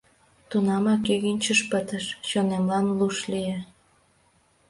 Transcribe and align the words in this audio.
Тунамак 0.49 1.03
ӱгынчыш 1.13 1.59
пытыш, 1.71 2.05
чонемлан 2.27 2.85
луш 2.97 3.17
лие. 3.31 3.57